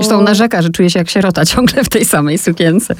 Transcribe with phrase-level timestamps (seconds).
[0.00, 2.94] Zresztą narzeka, że czuje się jak sierota ciągle w tej samej sukience.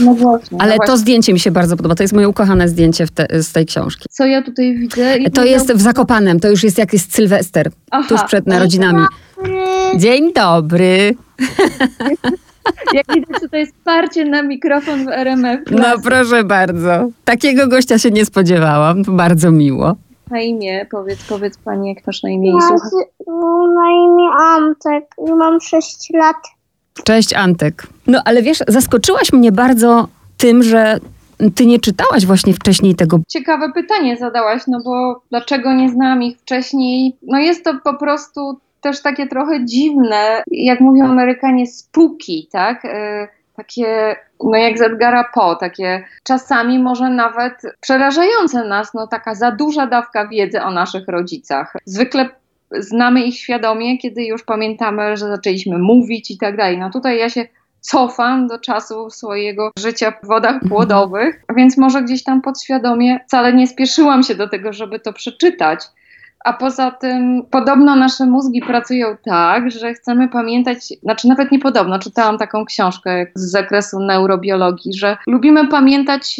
[0.00, 0.58] No właśnie.
[0.60, 0.96] Ale no to właśnie.
[0.96, 1.94] zdjęcie mi się bardzo podoba.
[1.94, 4.08] To jest moje ukochane zdjęcie te, z tej książki.
[4.10, 5.18] Co ja tutaj widzę?
[5.34, 6.40] To jest w Zakopanem.
[6.40, 7.70] To już jest jak jest Sylwester.
[7.90, 8.08] Aha.
[8.08, 9.04] Tuż przed narodzinami.
[9.96, 11.14] Dzień dobry.
[12.94, 15.60] Jak widać, tutaj jest wsparcie na mikrofon w RMF.
[15.70, 17.08] No proszę bardzo.
[17.24, 19.04] Takiego gościa się nie spodziewałam.
[19.04, 19.96] To bardzo miło.
[20.30, 22.54] Na imię, powiedz, powiedz pani, jak masz na imię i
[23.74, 26.36] na imię Antek i mam 6 lat.
[27.04, 27.86] Cześć Antek.
[28.06, 30.98] No ale wiesz, zaskoczyłaś mnie bardzo tym, że
[31.54, 33.18] ty nie czytałaś właśnie wcześniej tego.
[33.28, 37.16] Ciekawe pytanie zadałaś, no bo dlaczego nie znałam ich wcześniej?
[37.22, 42.82] No jest to po prostu też takie trochę dziwne, jak mówią Amerykanie, spooky, tak?
[43.58, 49.50] Takie, no jak z Edgara Poe, takie czasami może nawet przerażające nas, no taka za
[49.50, 51.72] duża dawka wiedzy o naszych rodzicach.
[51.84, 52.28] Zwykle
[52.70, 56.78] znamy ich świadomie, kiedy już pamiętamy, że zaczęliśmy mówić i tak dalej.
[56.78, 57.46] No tutaj ja się
[57.80, 63.66] cofam do czasu swojego życia w wodach płodowych, więc może gdzieś tam podświadomie wcale nie
[63.66, 65.80] spieszyłam się do tego, żeby to przeczytać.
[66.44, 71.98] A poza tym, podobno nasze mózgi pracują tak, że chcemy pamiętać, znaczy nawet nie podobno,
[71.98, 76.36] czytałam taką książkę z zakresu neurobiologii, że lubimy pamiętać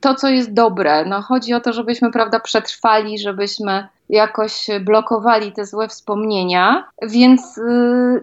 [0.00, 1.04] to, co jest dobre.
[1.04, 7.62] No, chodzi o to, żebyśmy, prawda, przetrwali, żebyśmy jakoś blokowali te złe wspomnienia, więc y,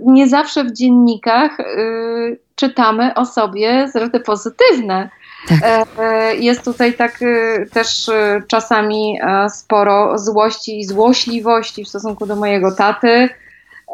[0.01, 5.09] nie zawsze w dziennikach y, czytamy o sobie zwroty pozytywne.
[5.47, 5.63] Tak.
[5.63, 8.09] E, e, Jest tutaj tak y, też
[8.47, 13.29] czasami e, sporo złości i złośliwości w stosunku do mojego taty.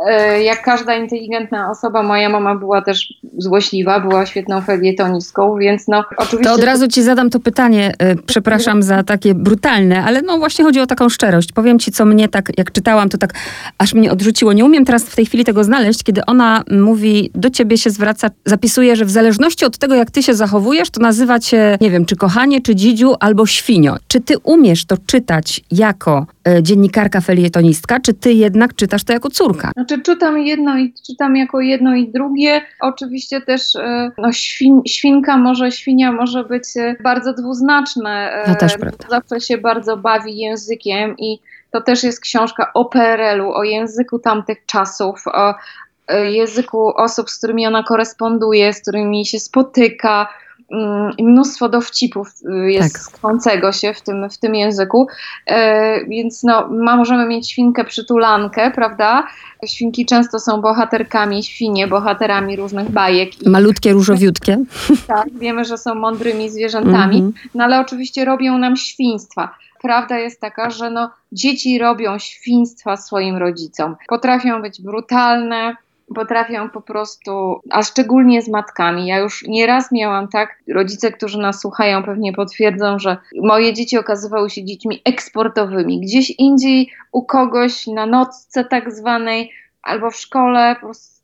[0.07, 6.03] E, Jak każda inteligentna osoba, moja mama była też złośliwa, była świetną felietonistką, więc no
[6.17, 6.49] oczywiście...
[6.49, 7.91] To od razu ci zadam to pytanie.
[8.03, 11.51] y, Przepraszam za takie brutalne, ale no właśnie chodzi o taką szczerość.
[11.51, 13.33] Powiem ci, co mnie tak, jak czytałam, to tak
[13.77, 14.53] aż mnie odrzuciło.
[14.53, 18.27] Nie umiem teraz w tej chwili tego znaleźć, kiedy ona mówi, do ciebie się zwraca,
[18.45, 22.05] zapisuje, że w zależności od tego, jak ty się zachowujesz, to nazywa cię, nie wiem,
[22.05, 23.95] czy kochanie, czy dzidziu, albo świnio.
[24.07, 29.29] Czy ty umiesz to czytać jako y, dziennikarka felietonistka, czy ty jednak czytasz to jako
[29.29, 29.71] córka?
[29.87, 32.61] Znaczy czytam jedno i czytam jako jedno i drugie.
[32.79, 38.31] Oczywiście też e, no, świn, świnka może, świnia może być e, bardzo dwuznaczne.
[38.31, 39.05] e, No też prawda.
[39.09, 41.39] Zawsze się bardzo bawi językiem i
[41.71, 45.53] to też jest książka o PRL-u, o języku tamtych czasów, o
[46.23, 50.27] języku osób, z którymi ona koresponduje, z którymi się spotyka.
[50.71, 52.29] Mm, Mnóstwo dowcipów
[52.67, 53.73] y, jest Tak.
[53.73, 55.07] się w tym, w tym języku,
[55.47, 59.27] e, więc no, ma, możemy mieć świnkę przytulankę, prawda?
[59.65, 64.57] Świnki często są bohaterkami, świnie bohaterami różnych bajek i Malutkie, różowiutkie.
[65.07, 67.33] tak, wiemy, że są mądrymi zwierzętami, Mhm.
[67.55, 69.55] no ale oczywiście robią nam świństwa.
[69.81, 73.95] Prawda jest taka, że no, dzieci robią świństwa swoim rodzicom.
[74.07, 75.75] Potrafią być brutalne,
[76.15, 79.07] potrafią po prostu, a szczególnie z matkami.
[79.07, 84.49] Ja już nieraz miałam tak, rodzice, którzy nas słuchają, pewnie potwierdzą, że moje dzieci okazywały
[84.49, 85.99] się dziećmi eksportowymi.
[85.99, 89.51] Gdzieś indziej u kogoś na nocce tak zwanej,
[89.81, 90.75] albo w szkole,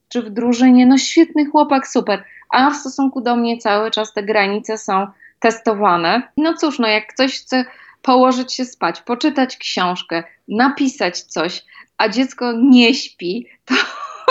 [0.10, 2.24] czy w drużynie, no świetny chłopak, super.
[2.50, 5.08] A w stosunku do mnie cały czas te granice są
[5.40, 6.22] testowane.
[6.38, 7.66] No cóż, no jak ktoś chce
[8.02, 11.66] położyć się spać, poczytać książkę, napisać coś,
[11.98, 13.76] a dziecko nie śpi, to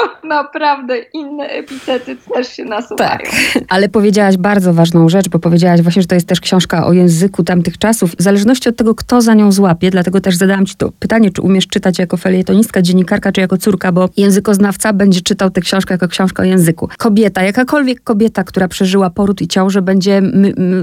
[0.25, 3.11] naprawdę inne epitety też się nasuwają.
[3.11, 3.22] Tak,
[3.69, 7.44] ale powiedziałaś bardzo ważną rzecz, bo powiedziałaś właśnie, że to jest też książka o języku
[7.44, 8.15] tamtych czasów.
[8.19, 11.43] W zależności od tego, kto za nią złapie, dlatego też zadałam ci to pytanie, czy
[11.43, 16.09] umiesz czytać jako felietonistka, dziennikarka, czy jako córka, bo językoznawca będzie czytał tę książkę jako
[16.09, 16.89] książkę o języku.
[16.99, 20.22] Kobieta, jakakolwiek kobieta, która przeżyła poród i ciążę, będzie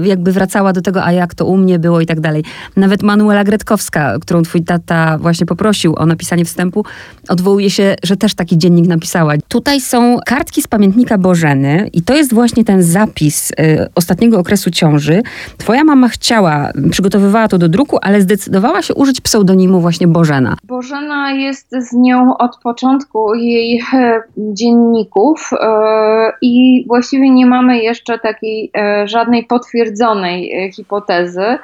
[0.02, 2.44] jakby wracała do tego, a jak to u mnie było i tak dalej.
[2.76, 6.84] Nawet Manuela Gretkowska, którą twój tata właśnie poprosił o napisanie wstępu,
[7.28, 8.86] odwołuje się, że też taki dziennik
[9.48, 13.54] Tutaj są kartki z pamiętnika Bożeny i to jest właśnie ten zapis y,
[13.94, 15.22] ostatniego okresu ciąży.
[15.58, 20.56] Twoja mama chciała, przygotowywała to do druku, ale zdecydowała się użyć pseudonimu właśnie Bożena.
[20.64, 25.66] Bożena jest z nią od początku jej e, dzienników e,
[26.42, 31.58] i właściwie nie mamy jeszcze takiej e, żadnej potwierdzonej hipotezy.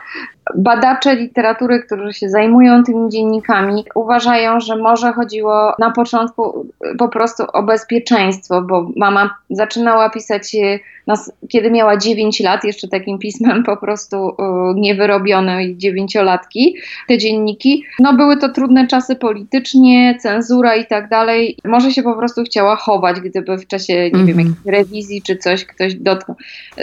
[0.54, 7.08] Badacze literatury, którzy się zajmują tymi dziennikami, uważają, że może chodziło na początku e, po
[7.08, 13.18] prostu o bezpieczeństwo, bo mama zaczynała pisać, e, nas, kiedy miała 9 lat, jeszcze takim
[13.18, 14.32] pismem po prostu e,
[14.74, 16.76] niewyrobionej dziewięciolatki,
[17.08, 17.84] te dzienniki.
[17.98, 21.56] No były to trudne czasy politycznie, cenzura i tak dalej.
[21.64, 24.38] Może się po prostu chciała chować, gdyby w czasie, nie wiem, Mhm.
[24.48, 26.36] jakiejś rewizji czy coś ktoś dotknął,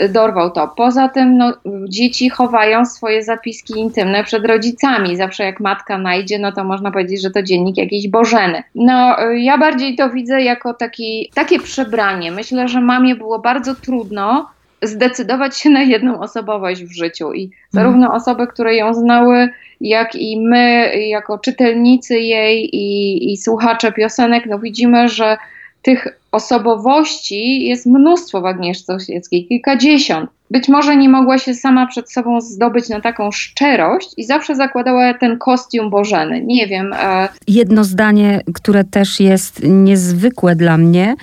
[0.08, 0.68] dorwał to.
[0.76, 1.52] Poza tym no,
[1.88, 5.16] dzieci chowają swoje zapisy zapiski intymne przed rodzicami.
[5.16, 8.62] Zawsze jak matka najdzie, no to można powiedzieć, że to dziennik jakiejś Bożeny.
[8.74, 12.32] No, ja bardziej to widzę jako taki, takie przebranie.
[12.32, 14.48] Myślę, że mamie było bardzo trudno
[14.82, 18.20] zdecydować się na jedną osobowość w życiu i zarówno mhm.
[18.20, 19.48] osoby, które ją znały,
[19.80, 25.36] jak i my, jako czytelnicy jej i, i słuchacze piosenek, no widzimy, że
[25.82, 30.30] tych osobowości jest mnóstwo w Agnieszce Osieckiej, kilkadziesiąt.
[30.50, 35.14] Być może nie mogła się sama przed sobą zdobyć na taką szczerość i zawsze zakładała
[35.14, 36.42] ten kostium Bożeny.
[36.44, 36.92] Nie wiem.
[36.92, 37.28] E...
[37.48, 41.14] Jedno zdanie, które też jest niezwykłe dla mnie,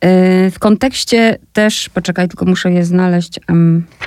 [0.00, 3.40] e, w kontekście też, poczekaj, tylko muszę je znaleźć.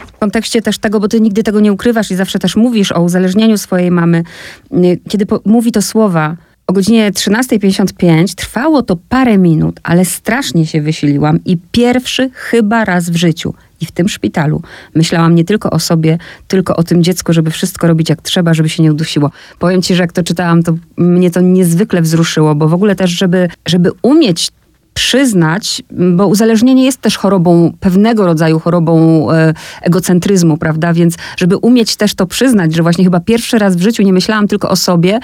[0.07, 3.01] W kontekście też tego, bo ty nigdy tego nie ukrywasz i zawsze też mówisz o
[3.01, 4.23] uzależnieniu swojej mamy.
[4.71, 4.77] E,
[5.09, 6.35] kiedy mówi to słowa,
[6.69, 13.10] o godzinie 13.55 trwało to parę minut, ale strasznie się wysiliłam i pierwszy chyba raz
[13.10, 14.62] w życiu i w tym szpitalu
[14.95, 16.18] myślałam nie tylko o sobie,
[16.48, 19.31] tylko o tym dziecku, żeby wszystko robić jak trzeba, żeby się nie udusiło.
[19.60, 23.12] Powiem ci, że jak to czytałam, to mnie to niezwykle wzruszyło, bo w ogóle też,
[23.12, 24.51] żeby, żeby umieć
[24.94, 30.94] przyznać, bo uzależnienie jest też chorobą, pewnego rodzaju chorobą e, egocentryzmu, prawda?
[30.94, 34.48] Więc żeby umieć też to przyznać, że właśnie chyba pierwszy raz w życiu nie myślałam
[34.48, 35.19] tylko o sobie,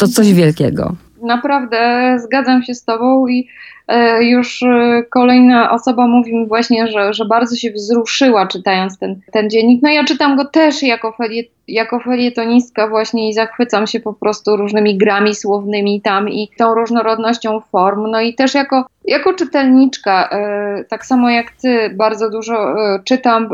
[0.00, 0.94] to coś wielkiego.
[1.22, 3.48] Naprawdę zgadzam się z Tobą i
[4.20, 9.50] już e, kolejna osoba mówi mi właśnie, że, że bardzo się wzruszyła czytając ten, ten
[9.50, 9.82] dziennik.
[9.82, 14.56] No ja czytam go też jako, feliet, jako felietonistka właśnie i zachwycam się po prostu
[14.56, 18.10] różnymi grami słownymi tam i tą różnorodnością form.
[18.10, 23.48] No i też jako, jako czytelniczka, e, tak samo jak Ty, bardzo dużo czytam,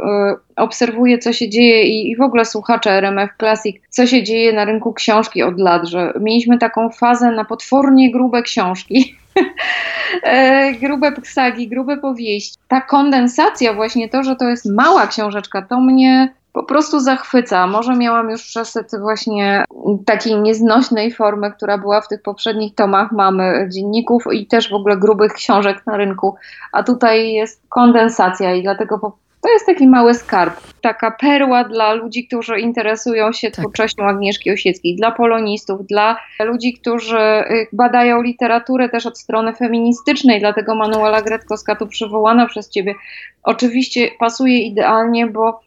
[0.56, 4.64] obserwuję co się dzieje i, i w ogóle słuchacze RMF Classic, co się dzieje na
[4.64, 9.25] rynku książki od lat, że mieliśmy taką fazę na potwornie grube książki E,
[10.80, 12.56] grube sagi, grube powieści.
[12.68, 17.66] Ta kondensacja, właśnie to, że to jest mała książeczka, to mnie po prostu zachwyca.
[17.66, 19.64] Może miałam już przesyt właśnie
[20.06, 24.96] takiej nieznośnej formy, która była w tych poprzednich tomach mamy dzienników i też w ogóle
[24.96, 26.34] grubych książek na rynku,
[26.72, 31.92] a tutaj jest kondensacja i dlatego po to jest taki mały skarb, taka perła dla
[31.92, 33.60] ludzi, którzy interesują się tak.
[33.60, 40.40] twórczością Agnieszki Osieckiej, dla polonistów, dla ludzi, którzy y, badają literaturę też od strony feministycznej,
[40.40, 42.94] dlatego Manuela Gretkowska tu przywołana przez ciebie
[43.42, 45.60] oczywiście pasuje idealnie, bo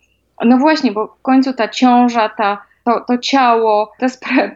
[0.45, 4.05] no właśnie, bo w końcu ta ciąża, ta to, to ciało, to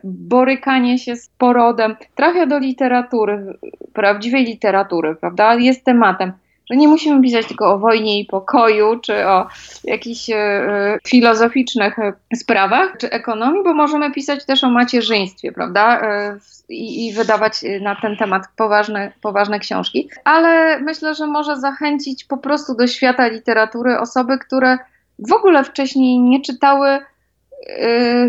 [0.03, 3.57] borykanie się z porodem trafia do literatury,
[3.93, 5.55] prawdziwej literatury, prawda?
[5.55, 6.33] Jest tematem
[6.69, 9.47] że nie musimy pisać tylko o wojnie i pokoju, czy o
[9.83, 16.01] jakichś e, filozoficznych e, sprawach, czy ekonomii, bo możemy pisać też o macierzyństwie, prawda?
[16.01, 16.37] E,
[16.69, 20.09] I, I, wydawać na ten temat poważne, poważne książki.
[20.23, 24.77] Ale myślę, że może zachęcić po prostu do świata literatury osoby, które
[25.19, 26.99] w ogóle wcześniej nie czytały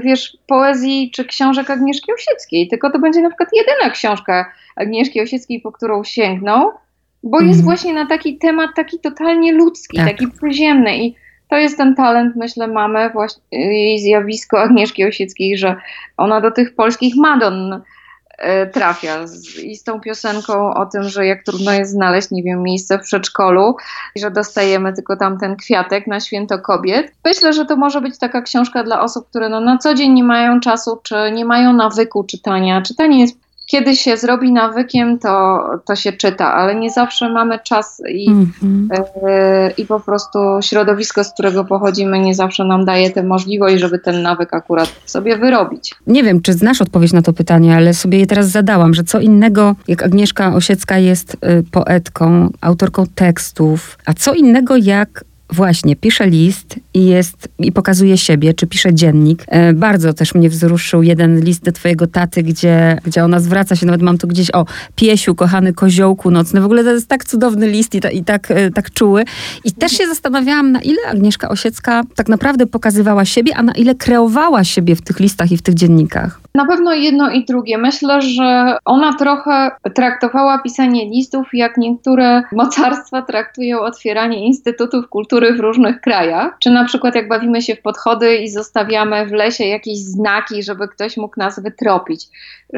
[0.02, 5.60] wiesz, poezji czy książek Agnieszki Osieckiej, tylko to będzie na przykład jedyna książka Agnieszki Osieckiej,
[5.60, 6.70] po którą sięgną,
[7.24, 7.64] bo jest mhm.
[7.64, 10.06] właśnie na taki temat taki totalnie ludzki, tak.
[10.06, 11.14] taki przyziemny i
[11.48, 15.76] to jest ten talent, myślę, mamy, właśnie jej zjawisko Agnieszki Osieckiej, że
[16.16, 17.82] ona do tych polskich Madon
[18.38, 22.42] e, trafia z, i z tą piosenką o tym, że jak trudno jest znaleźć, nie
[22.42, 23.76] wiem, miejsce w przedszkolu
[24.14, 27.12] i że dostajemy tylko tam ten kwiatek na święto kobiet.
[27.24, 30.24] Myślę, że to może być taka książka dla osób, które no, na co dzień nie
[30.24, 32.82] mają czasu, czy nie mają nawyku czytania.
[32.82, 38.02] Czytanie jest kiedy się zrobi nawykiem, to, to się czyta, ale nie zawsze mamy czas
[38.08, 38.92] i, mm-hmm.
[38.92, 43.98] y, i po prostu środowisko, z którego pochodzimy, nie zawsze nam daje tę możliwość, żeby
[43.98, 45.94] ten nawyk akurat sobie wyrobić.
[46.06, 49.20] Nie wiem, czy znasz odpowiedź na to pytanie, ale sobie je teraz zadałam, że co
[49.20, 56.26] innego, jak Agnieszka Osiecka jest y, poetką, autorką tekstów, a co innego jak Właśnie, pisze
[56.26, 59.44] list i jest i pokazuje siebie, czy pisze dziennik.
[59.48, 63.86] E, bardzo też mnie wzruszył jeden list do twojego taty, gdzie, gdzie ona zwraca się,
[63.86, 66.60] nawet mam tu gdzieś, o, piesiu, kochany koziołku nocny.
[66.60, 69.24] W ogóle to jest tak cudowny list i, ta, i tak, e, tak czuły.
[69.64, 73.94] I też się zastanawiałam, na ile Agnieszka Osiecka tak naprawdę pokazywała siebie, a na ile
[73.94, 76.40] kreowała siebie w tych listach i w tych dziennikach.
[76.54, 77.78] Na pewno jedno i drugie.
[77.78, 85.60] Myślę, że ona trochę traktowała pisanie listów, jak niektóre mocarstwa traktują otwieranie instytutów kultury w
[85.60, 86.56] różnych krajach.
[86.62, 90.88] Czy na przykład jak bawimy się w podchody i zostawiamy w lesie jakieś znaki, żeby
[90.88, 92.26] ktoś mógł nas wytropić.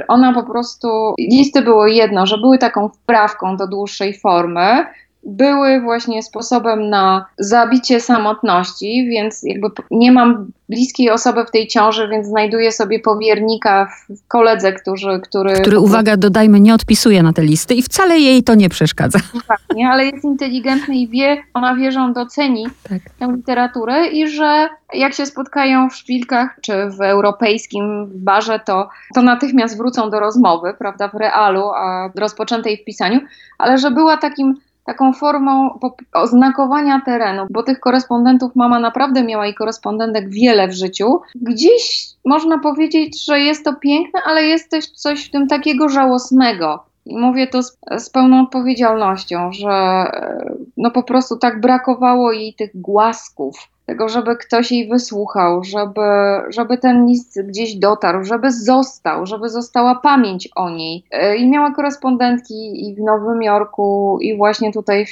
[0.08, 4.86] Ona po prostu, listy było jedno, że były taką wprawką do dłuższej formy,
[5.26, 12.08] były właśnie sposobem na zabicie samotności, więc jakby nie mam bliskiej osoby w tej ciąży,
[12.08, 15.20] więc znajduję sobie powiernika w koledze, który...
[15.20, 19.18] Który, który uwaga, dodajmy, nie odpisuje na te listy i wcale jej to nie przeszkadza.
[19.74, 22.98] Nie, ale jest inteligentny i wie, ona wie, że on doceni tak.
[23.18, 29.22] tę literaturę i że jak się spotkają w szpilkach czy w europejskim barze, to, to
[29.22, 33.20] natychmiast wrócą do rozmowy, prawda, w realu, a rozpoczętej w pisaniu,
[33.58, 34.54] ale że była takim
[34.86, 35.78] taką formą
[36.12, 41.20] oznakowania terenu, bo tych korespondentów mama naprawdę miała i korespondentek wiele w życiu.
[41.34, 46.84] Gdzieś można powiedzieć, że jest to piękne, ale jest też coś w tym takiego żałosnego.
[47.06, 52.54] I mówię to z, z, pełną odpowiedzialnością, że e, no po prostu tak brakowało jej
[52.54, 56.00] tych głasków, tego, żeby ktoś jej wysłuchał, żeby,
[56.48, 61.04] żeby ten list gdzieś dotarł, żeby został, żeby została pamięć o niej.
[61.10, 65.06] E, I miała korespondentki i w Nowym Jorku, i właśnie tutaj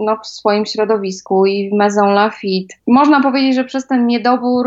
[0.00, 2.74] no, w swoim środowisku i w Maison Lafitte.
[2.86, 4.66] Można powiedzieć, że przez ten niedobór,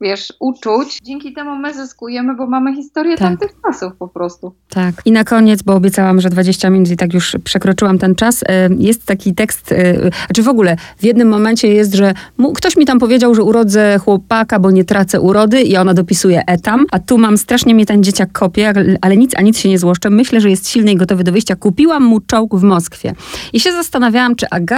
[0.00, 3.28] wiesz, uczuć, dzięki temu my zyskujemy, bo mamy historię tak.
[3.28, 4.54] tamtych czasów po prostu.
[4.68, 4.94] Tak.
[5.04, 8.68] I na koniec, bo obiecałam, że 20 minut i tak już przekroczyłam ten czas, e,
[8.78, 9.94] jest taki tekst, e,
[10.26, 12.14] znaczy w ogóle w jednym momencie jest, że
[12.54, 16.86] ktoś mi tam powiedział, że urodzę chłopaka, bo nie tracę urody i ona dopisuje etam,
[16.92, 20.10] a tu mam strasznie mnie ten dzieciak kopie, ale nic, a nic się nie złoszczę.
[20.10, 21.56] Myślę, że jest silny i gotowy do wyjścia.
[21.56, 23.14] Kupiłam mu czołg w Moskwie.
[23.52, 24.69] I się zastanawiałam, czy Agata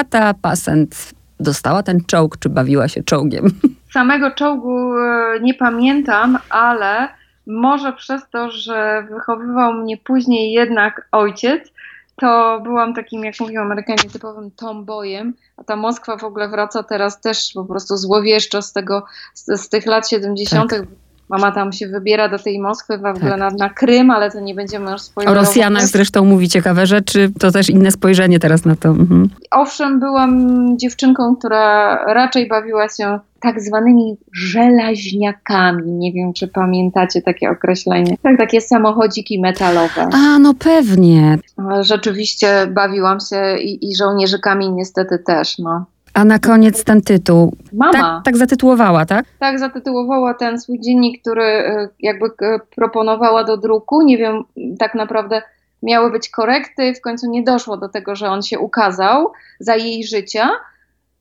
[0.43, 3.47] Pasent dostała ten czołg, czy bawiła się czołgiem?
[3.95, 7.09] Samego czołgu e, nie pamiętam, ale
[7.47, 11.73] może przez to, że wychowywał mnie później jednak ojciec,
[12.17, 17.21] to byłam takim, jak mówią Amerykanie, typowym tomboyem, a ta Moskwa w ogóle wraca teraz
[17.21, 20.83] też po prostu złowieszczo z, tego, z, z tych lat 70., tak.
[21.33, 23.39] Mama tam się wybiera do tej Moskwy w ogóle tak.
[23.39, 25.45] na, na Krym, ale to nie będziemy już spoilerować.
[25.45, 28.89] O Rosjanach zresztą mówi ciekawe rzeczy, to też inne spojrzenie teraz na to.
[28.89, 29.29] Mhm.
[29.51, 30.33] Owszem, byłam
[30.79, 35.93] dziewczynką, która raczej bawiła się tak zwanymi żelaźniakami.
[35.93, 38.17] Nie wiem, czy pamiętacie takie określenie.
[38.23, 40.09] Tak, takie samochodziki metalowe.
[40.13, 41.39] A, no pewnie.
[41.81, 45.85] Rzeczywiście bawiłam się i, i żołnierzykami niestety też, no.
[46.15, 47.57] A na koniec ten tytuł.
[47.73, 47.93] Mama.
[47.93, 49.25] Tak, tak zatytułowała, tak?
[49.39, 54.03] Tak, zatytułowała ten swój dziennik, który e, jakby e, proponowała do druku.
[54.03, 54.45] Nie wiem,
[54.79, 55.43] tak naprawdę
[55.83, 60.05] miały być korekty, w końcu nie doszło do tego, że on się ukazał za jej
[60.05, 60.51] życia.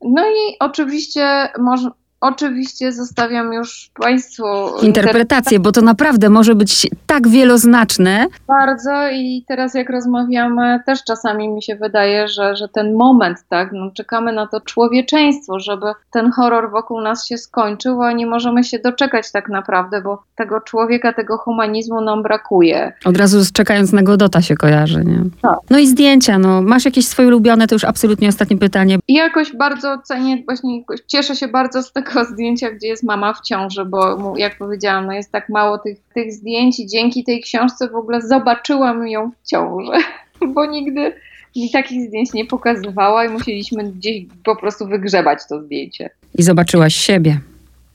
[0.00, 1.90] No i oczywiście może,
[2.22, 4.44] Oczywiście zostawiam już Państwu
[4.82, 8.26] interpretację, bo to naprawdę może być tak wieloznaczne.
[8.48, 13.70] Bardzo i teraz jak rozmawiamy, też czasami mi się wydaje, że, że ten moment, tak,
[13.72, 18.64] no, czekamy na to człowieczeństwo, żeby ten horror wokół nas się skończył, a nie możemy
[18.64, 22.92] się doczekać tak naprawdę, bo tego człowieka, tego humanizmu nam brakuje.
[23.04, 25.20] Od razu czekając na Godota się kojarzy, nie?
[25.42, 25.58] Tak.
[25.70, 26.62] No i zdjęcia, no.
[26.62, 28.98] Masz jakieś swoje ulubione, to już absolutnie ostatnie pytanie.
[29.08, 33.34] I jakoś bardzo cenię, właśnie cieszę się bardzo z tego tylko zdjęcia, gdzie jest mama
[33.34, 37.40] w ciąży, bo jak powiedziałam, no jest tak mało tych, tych zdjęć i dzięki tej
[37.40, 39.92] książce w ogóle zobaczyłam ją w ciąży,
[40.54, 41.12] bo nigdy
[41.56, 46.10] mi takich zdjęć nie pokazywała i musieliśmy gdzieś po prostu wygrzebać to zdjęcie.
[46.34, 47.40] I zobaczyłaś siebie.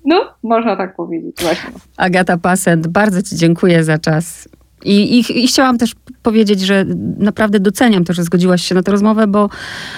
[0.06, 1.70] No, można tak powiedzieć, właśnie.
[1.98, 4.50] Agata Pasent, bardzo Ci dziękuję za czas.
[4.86, 6.86] I, i, I, chciałam też powiedzieć, że
[7.18, 9.50] naprawdę doceniam to, że zgodziłaś się na tę rozmowę, bo,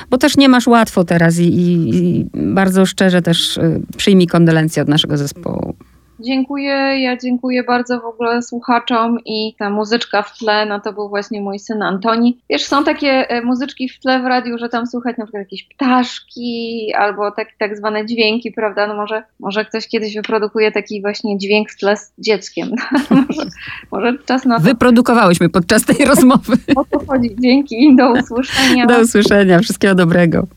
[0.10, 4.90] bo też nie masz łatwo teraz i, i bardzo szczerze też y, przyjmij kondolencje od
[4.90, 5.76] naszego zespołu.
[6.20, 6.72] Dziękuję,
[7.02, 11.42] ja dziękuję bardzo w ogóle słuchaczom i ta muzyczka w tle, no to był właśnie
[11.42, 12.38] mój syn Antoni.
[12.50, 15.64] Wiesz, są takie e, muzyczki w tle w radiu, że tam słychać na przykład jakieś
[15.64, 18.88] ptaszki albo tak, tak zwane dźwięki, prawda?
[18.88, 22.70] No może, może ktoś kiedyś wyprodukuje taki właśnie dźwięk w tle z dzieckiem.
[23.28, 23.42] może,
[23.92, 24.64] może czas na to.
[24.64, 26.54] Wyprodukowałyśmy podczas tej rozmowy.
[26.76, 27.36] O to chodzi.
[27.40, 28.86] Dzięki, do usłyszenia.
[28.86, 30.48] Do usłyszenia, wszystkiego dobrego.